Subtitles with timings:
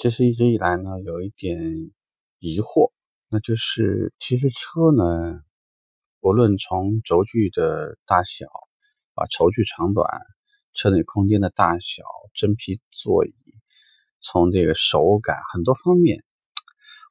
[0.00, 1.90] 其实一直以来呢，有一点
[2.38, 2.92] 疑惑，
[3.28, 5.42] 那就是其实车呢，
[6.20, 8.46] 无论从轴距的大小
[9.14, 10.08] 啊、轴距长短、
[10.72, 13.34] 车内空间的大小、真皮座椅，
[14.20, 16.22] 从这个手感很多方面，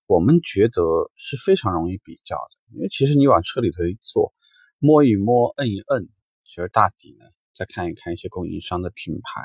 [0.05, 0.81] 我们觉得
[1.17, 2.73] 是非常容易比较的。
[2.73, 4.33] 因为其实你往车里头一坐，
[4.79, 6.07] 摸一摸、摁一摁，
[6.45, 9.41] 其实大抵呢，再看一看一些供应商的品牌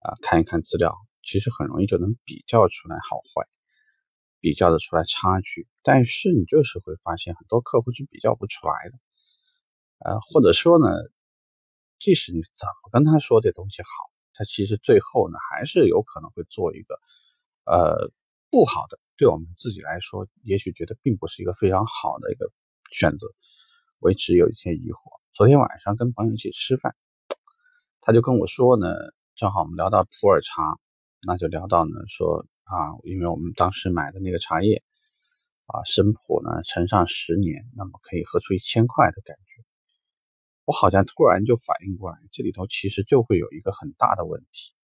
[0.00, 0.94] 啊，看一看资料。
[1.22, 3.46] 其实很容易就能比较出来好坏，
[4.40, 8.98] 比较的出来差距，但是你就是会发现很多客户是比较不出来的，
[9.98, 10.86] 呃，或者说呢，
[11.98, 13.88] 即使你怎么跟他说这东西好，
[14.32, 16.98] 他其实最后呢还是有可能会做一个
[17.64, 18.10] 呃
[18.50, 22.50] 不好的，对我们自己来说，也许觉得并不是一个非常好的一个
[22.90, 23.28] 选择。
[23.98, 26.96] 我一直有一些疑惑，昨天晚上跟朋友一起吃饭，
[28.00, 28.86] 他就跟我说呢，
[29.34, 30.80] 正好我们聊到普洱茶。
[31.22, 34.82] 那就聊到呢，说啊，因为我们当时买的那个茶叶
[35.66, 39.62] 啊，生普呢，陈上十年，那么可以喝出一千块的感觉。
[40.64, 44.74] 我好像突然就反应过来，这里头其实就会有一个很大的问题。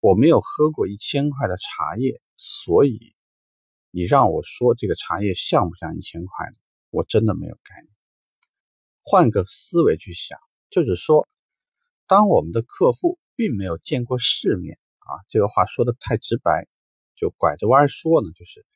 [0.00, 3.14] 我没有喝过一千块的茶叶，所以
[3.90, 6.56] 你让我说这个茶叶像不像一千块的，
[6.90, 7.92] 我真的没有概念。
[9.04, 11.28] 换个思维去想，就是说，
[12.06, 14.78] 当我们的客户并没有见过世面。
[15.08, 16.68] 啊，这个话说的太直白，
[17.16, 18.66] 就拐着弯说呢，就是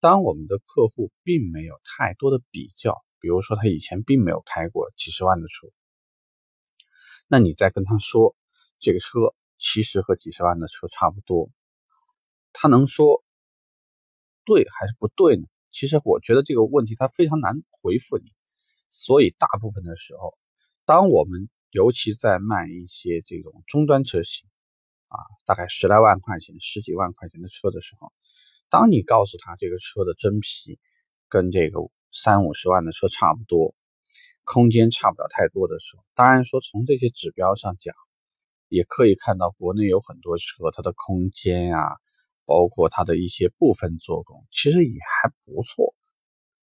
[0.00, 5.68] 当我们的客户并没有太多的比较，比如说他以前并没有开过几十万的车，
[7.28, 8.34] 那你再跟他说
[8.80, 11.50] 这个车其实和几十万的车差不多，
[12.54, 13.22] 他能说
[14.46, 15.44] 对还是不对呢？
[15.70, 18.32] 其实我觉得这个问题他非常难回复你，
[18.88, 20.38] 所以大部分的时候，
[20.86, 24.48] 当我们尤其在卖一些这种终端车型。
[25.12, 28.12] 啊，大概十来万块钱、十几万块钱的车的时候，
[28.70, 30.78] 当你告诉他这个车的真皮
[31.28, 33.74] 跟这个三五十万的车差不多，
[34.44, 37.94] 空间差不了太多的时候，当然说从这些指标上讲，
[38.68, 41.98] 也可以看到国内有很多车它的空间呀，
[42.46, 45.94] 包括它的一些部分做工，其实也还不错。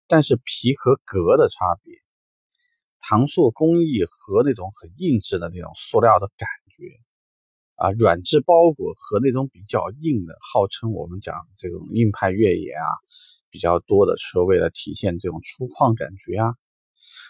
[0.07, 1.93] 但是皮和革的差别，
[2.99, 7.08] 搪塑工艺和那种很硬质的那种塑料的感觉。
[7.79, 12.85] 啊，软质包裹和那种比较硬的，号称我们讲这种硬派越野啊
[13.49, 16.55] 比较多的车，为了体现这种粗犷感觉啊，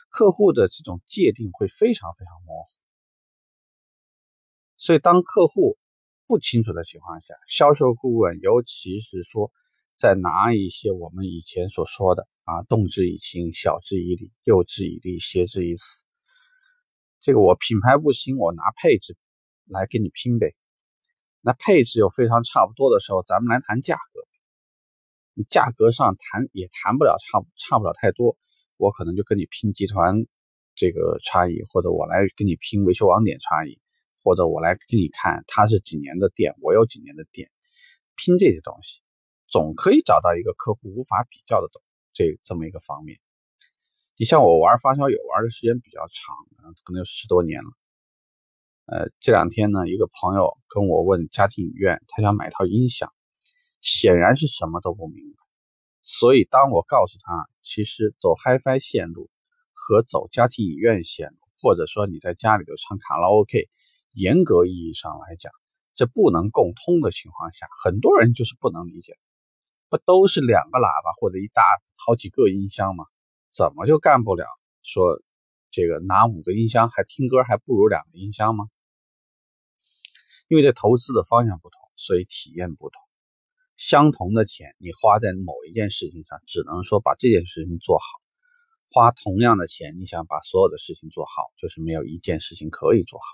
[0.10, 2.70] 客户的这种界定会非常非常模糊。
[4.78, 5.78] 所以当客户
[6.26, 9.52] 不清楚的情况下，销售顾问尤其是说
[9.98, 16.06] 在拿一些我们以前所说的啊，动之以情，晓之以理，诱之以利，挟之以死。
[17.22, 19.16] 这个我品牌不行，我拿配置。
[19.70, 20.56] 来跟你拼呗，
[21.42, 24.22] 那配置又非常差不多的时候，咱们来谈价格。
[25.34, 28.38] 你价格上谈也谈不了差差不了太多，
[28.76, 30.26] 我可能就跟你拼集团
[30.76, 33.80] 这个差异，或者我来跟你拼维修网点差异，
[34.22, 37.50] 或者我来给你看他是几年的店，我有几年的店，
[38.16, 39.02] 拼这些东西，
[39.48, 41.82] 总可以找到一个客户无法比较的东
[42.12, 43.20] 这这么一个方面。
[44.18, 46.36] 你像我玩发烧友玩的时间比较长，
[46.84, 47.70] 可能有十多年了。
[48.92, 53.14] 呃，这两天呢，一个朋友跟我问家庭影院，他想买套音响，
[53.82, 55.38] 显然是什么都不明白。
[56.02, 59.30] 所以当我告诉他，其实走 HiFi 线路
[59.74, 63.70] 和走家庭影院线路，或者说你在家里头唱卡拉 OK，
[64.12, 65.52] 严格意义上来讲，
[65.94, 69.14] 这不能共通的情况下，很多人就是不能理解。
[69.88, 71.62] 不都是两个喇叭或者一大
[71.96, 73.06] 好几个音箱吗？
[73.54, 74.48] 怎么就干不了？
[74.82, 75.22] 说
[75.70, 78.66] 这个拿五个音箱还听歌还不如两个音箱吗？
[80.50, 83.00] 因为这投资的方向不同，所以体验不同。
[83.78, 88.04] 相同的钱，你花在某一件事情上，只能说把这件事情做好；
[88.92, 93.26] 花同样的钱，你想把所有的事情做好，就是没有一件事情可以做好。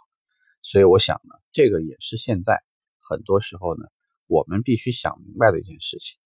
[0.62, 2.62] 所以我想呢，这个也是现在
[3.00, 3.86] 很多时候呢，
[4.28, 6.20] 我们必须想明白的一件事情。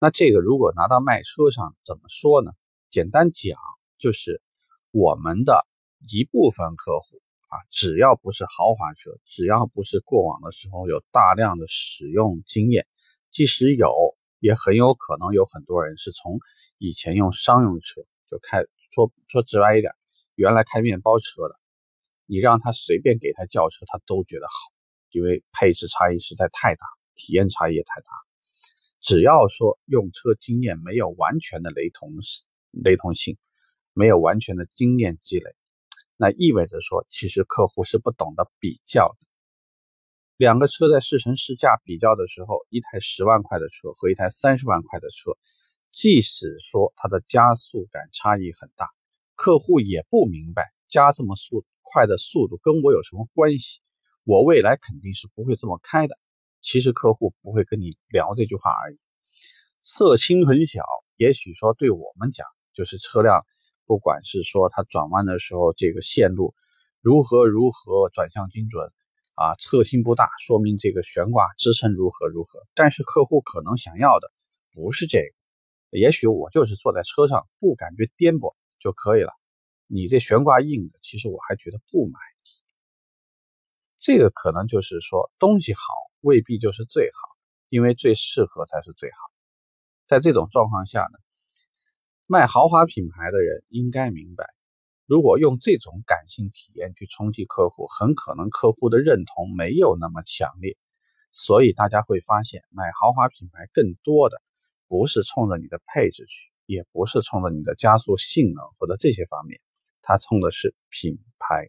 [0.00, 2.50] 那这个如果拿到卖车上怎么说呢？
[2.90, 3.56] 简单讲，
[3.98, 4.42] 就是
[4.90, 5.64] 我们的
[6.10, 7.22] 一部分客户。
[7.54, 12.88] 啊，只要不是豪华车，只要不是过往的时候有大量的使用经验，
[13.30, 16.40] 即使有，也很有可能有很多人是从
[16.78, 19.92] 以前用商用车就开，说说直白一点，
[20.34, 21.54] 原来开面包车的，
[22.26, 24.72] 你让他随便给他叫车，他都觉得好，
[25.12, 26.84] 因为配置差异实在太大，
[27.14, 28.06] 体验差异也太大。
[29.00, 32.10] 只要说用车经验没有完全的雷同
[32.72, 33.38] 雷同性，
[33.92, 35.54] 没有完全的经验积累。
[36.16, 39.26] 那意味着说，其实客户是不懂得比较的。
[40.36, 45.36] 两个车在试乘试驾比较的时候，一台十万块的车和一台三十万块的车，
[45.92, 48.88] 即使说它的加速感差异很大，
[49.36, 53.80] 客户也不明白加这么速快的速度跟我有什么关系，
[54.24, 56.18] 我未来肯定是不会这么开的。
[56.60, 58.98] 其实客户不会跟你聊这句话而已。
[59.80, 60.82] 侧倾很小，
[61.16, 63.44] 也许说对我们讲就是车辆，
[63.86, 66.54] 不管是说它转弯的时候这个线路
[67.00, 68.92] 如何如何转向精准。
[69.36, 72.60] 啊，侧倾不大，说明这个悬挂支撑如何如何。
[72.72, 74.30] 但是客户可能想要的
[74.72, 79.32] 不是这个，也许我就是坐在车上不感觉颠簸就可以了。
[79.88, 82.48] 你这悬挂硬的，其实我还觉得不满意。
[83.98, 85.80] 这个可能就是说东西好
[86.20, 87.36] 未必就是最好，
[87.68, 89.16] 因为最适合才是最好。
[90.06, 91.18] 在这种状况下呢，
[92.26, 94.46] 卖豪华品牌的人应该明白。
[95.04, 100.78] 如果用这种感性体验去冲击客户，很可能客户的认同没有那么强烈。
[101.32, 104.40] 所以大家会发现，买豪华品牌更多的
[104.88, 109.60] 不是冲着你的配置去，也不是冲着你的加速性能或者这些方面，
[110.00, 111.68] 他冲的是品牌。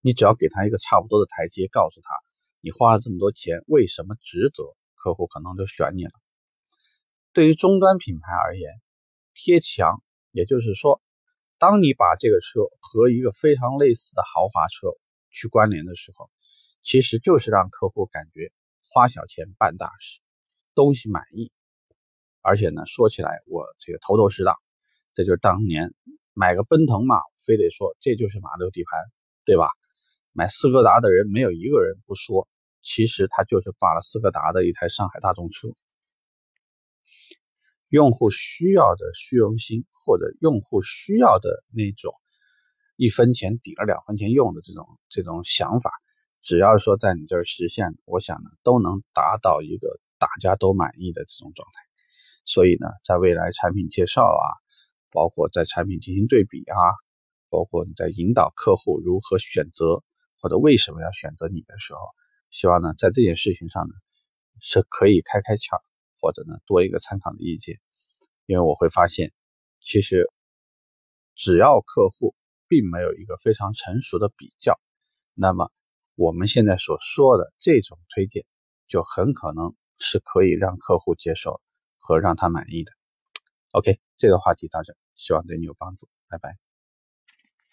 [0.00, 2.08] 你只要给他一个差不多的台阶，告诉他
[2.62, 4.64] 你花了这么多钱，为什么值得，
[4.94, 6.12] 客户可能就选你了。
[7.34, 8.70] 对于终端品牌而言，
[9.34, 11.02] 贴墙，也就是说。
[11.56, 14.88] 当你把这个车和一个非常类似的豪华车
[15.30, 16.28] 去关联的时候，
[16.82, 18.52] 其实就是让客户感觉
[18.86, 20.20] 花小钱办大事，
[20.74, 21.52] 东西满意。
[22.42, 24.56] 而且呢，说起来我这个头头是道，
[25.14, 25.94] 这就是当年
[26.34, 29.00] 买个奔腾嘛，非得说这就是马六底盘，
[29.44, 29.68] 对吧？
[30.32, 32.46] 买斯柯达的人没有一个人不说，
[32.82, 35.68] 其实他就是挂了斯柯达的一台上海大众车。
[37.94, 42.12] 用户需要的虚荣心，或者用户需要的那种
[42.96, 45.92] 一分钱抵了两分钱用的这种这种想法，
[46.42, 51.82] 只要说在你这儿实现，我想呢都能达到一个大家都满意的这种状态。
[52.44, 54.46] 所以呢，在未来产品介绍啊，
[55.12, 56.74] 包括在产品进行对比啊，
[57.48, 60.02] 包括你在引导客户如何选择
[60.40, 62.00] 或者为什么要选择你的时候，
[62.50, 63.94] 希望呢在这件事情上呢
[64.60, 65.78] 是可以开开窍。
[66.24, 67.80] 或者呢，多一个参考的意见，
[68.46, 69.30] 因为我会发现，
[69.82, 70.24] 其实
[71.34, 72.34] 只要客户
[72.66, 74.80] 并没有一个非常成熟的比较，
[75.34, 75.70] 那么
[76.14, 78.46] 我们现在所说的这种推荐，
[78.88, 81.60] 就很可能是可以让客户接受
[81.98, 82.92] 和让他满意的。
[83.72, 86.73] OK，这个话题到这，希望对你有帮助，拜拜。